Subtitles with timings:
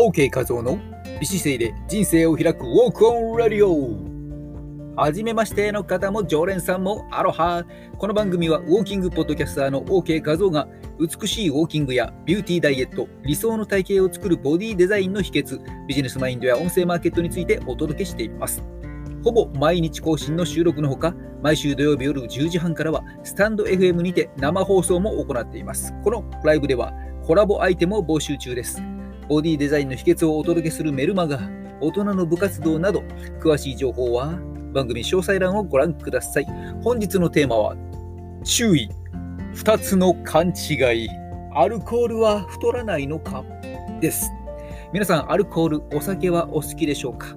[0.00, 0.78] OK 画像の
[1.20, 4.08] 美姿勢で人生を開くウォークオンラディオ。
[4.96, 7.66] はじめましての方も常連さんもアロハ。
[7.98, 10.66] この番組はウォーキングポッドキャスターの OK 画像が
[10.98, 18.64] 美しいウォーキングやビューティーダイエット理想の体型を作るボディデザインの秘訣ビジネスマインドや音声マーケットについてお届けしています。
[19.22, 25.92] ほぼ毎日更新の収録のほか毎週土曜日夜10時半からはスタンド FM にて生放送も行っています。
[26.02, 28.82] このライブではコラボアイテムを募集中です。
[29.30, 31.38] ボディデザインの秘訣をお届けするメルマガ、
[31.80, 33.04] 大人の部活動など、
[33.40, 34.40] 詳しい情報は
[34.74, 36.46] 番組詳細欄をご覧ください。
[36.82, 37.76] 本日のテーマは、
[38.42, 38.90] 注意、
[39.54, 41.08] 2つの勘違い、
[41.54, 43.44] アルコールは太らないのか？
[44.00, 44.28] です。
[44.92, 47.36] 皆さん、アルコール、お酒はお好きでしょうか？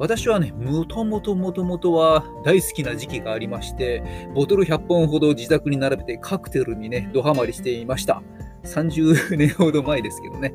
[0.00, 4.02] 私はね、もともともともとは大好きな時期がありまして、
[4.34, 8.24] ボトル100本ほど自宅に並べてカクテルにね、ドハマりしていました。
[8.74, 10.54] 30年ほど前ですけどね、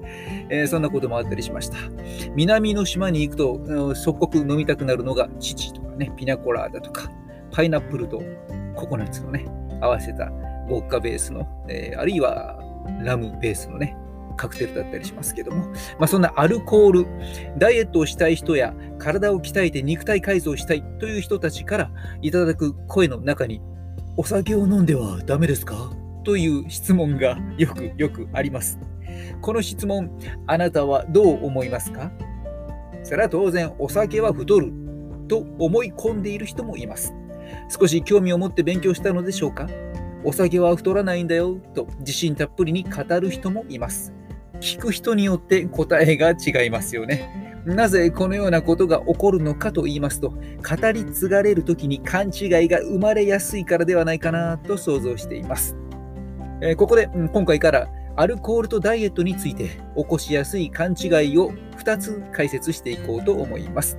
[0.49, 1.77] えー、そんなこともあったりしました。
[2.35, 7.09] 南の島に行くと、即刻飲みたくなるのが父とかね、ピナコラーダとか、
[7.51, 8.21] パイナップルと
[8.75, 9.45] ココナッツのね、
[9.81, 10.31] 合わせた
[10.69, 12.57] ボッカベースの、えー、あるいは
[13.03, 13.97] ラムベースのね、
[14.35, 15.67] カクテルだったりしますけども、
[15.99, 17.05] まあ、そんなアルコール、
[17.59, 23.61] ダイエットをしたい人や体を鍛えて肉体改造したいという人たちからいただく声の中に、
[24.17, 25.91] お酒を飲んではダメですか？
[26.23, 28.79] という質問がよくよくあります。
[29.41, 32.11] この質問、あなたはどう思いますか？
[33.03, 34.71] それは当然、お酒は太る
[35.27, 37.13] と思い込んでいる人もいます。
[37.69, 39.67] 少し興味を持って勉強したのでしょうか？
[40.23, 44.13] お酒は太らないんだよと自信たっぷりに語る人もいます。
[44.61, 47.61] 聞く人によって答えが違いますよね。
[47.65, 55.75] なぜこのようなことが起こるのかと言いますと、語り継がれる時に勘違いが生まれやすいからではないかなと想像しています。
[56.65, 63.97] えここで、うん、今回からアルコールとダイエットについて起こしやすい勘違いを2つ解説していこうと思います。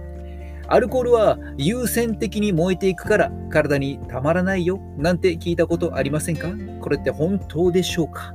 [0.67, 6.49] アルコールは優先的に燃えていくから体にたまらないよなんて聞いたことありませんか？
[6.81, 8.35] これって本当でしょうか？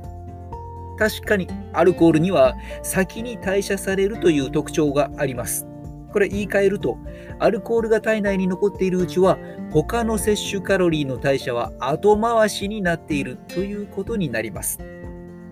[0.96, 2.54] 確かにアルコールには
[2.84, 5.66] 先に代謝されるという特徴があります。
[6.12, 6.98] これ言い換えると、
[7.38, 9.38] アルコールが体内に残っているうちは、
[9.70, 14.78] 他の摂取カロリーの代謝は後回しになっているということになります。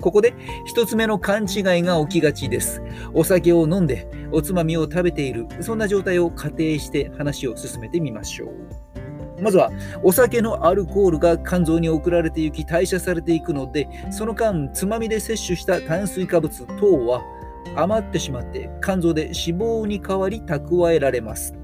[0.00, 2.82] ここで一つ目の勘違いが起きがちです。
[3.14, 8.48] お酒を飲んでおつまみを食べている、そんな状態を仮定して話を進めてみましょう。
[9.42, 9.70] まずは、
[10.02, 17.22] お酒のアルコールが肝臓に送られていき代謝されていくので、その間、つまみで摂取した炭水化物等は
[17.76, 21.54] 余ってしまって肝臓で脂肪に代わり蓄えられます。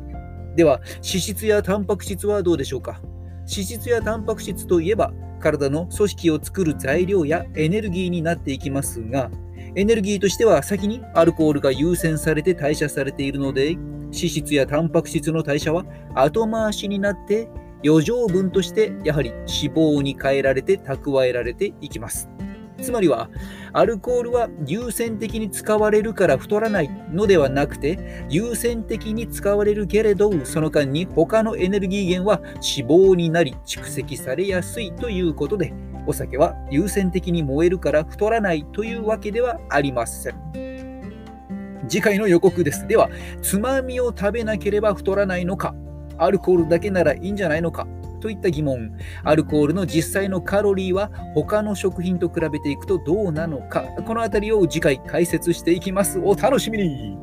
[0.57, 3.01] では、脂質やタンパク質はどうでしょうか？
[3.41, 9.31] 脂質やタンパク質といえば、体の組織を作る材料やエネルギーになっていきますが、
[9.75, 17.49] エネルギーとしては先にアルコールが優先されて代謝されているので、脂質やタンパク質の代謝は後回しになって
[17.85, 22.29] 余剰分としてやはり脂肪に変えられて蓄えられていきます。
[22.81, 23.31] つまりは、
[23.73, 35.73] アルコールは優先的に使われるから太らないのではなくて、優先的に使われるけれど、その間に他のエネルギー源は脂肪になり蓄積されやすいということで、
[36.07, 40.35] お酒は優先的に燃えるから太らないというわけではありません。
[41.89, 42.87] 次回の予告です。
[42.87, 43.09] では、
[43.43, 45.75] つまみを食べなければ太らないのか、
[46.19, 47.87] アルコールだけならいいんじゃないのか、
[48.25, 56.19] といった疑問、アルコールの実際のカロリーは他の食品と比べていくとどうなのか、このあたりを次回解説していきます。
[56.19, 57.19] お楽しみに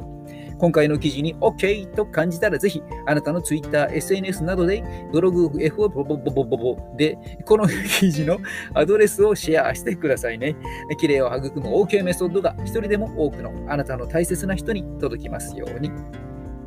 [0.60, 8.38] 今回の記事に OK と感じたらぜひあなたの Twitter、SNS などでブログ F をボボボボボボでこの記事の
[8.76, 10.56] アドレスをシェアしてくださいね。
[11.00, 15.90] 綺麗を育む OK メソッドが一人でも多くのあなたの大切な人に届きますように。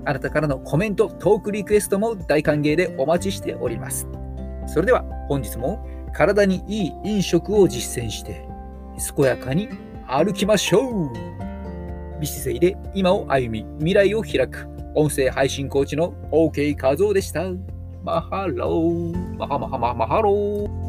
[0.06, 4.06] あなたからのコメント、トークリクエストも大歓迎でお待ちしております。
[4.66, 8.46] それでは本日も体にいい飲食を実践して
[9.16, 9.68] 健やかに
[10.06, 11.10] 歩きましょう。
[12.20, 14.68] 美姿勢で今を歩み未来を開く。
[14.94, 17.44] 音声配信コーチの OK 和夫でした。
[18.04, 19.36] マハロー。
[19.36, 20.83] マハマハマハロー。